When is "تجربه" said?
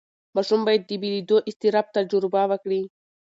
1.95-2.41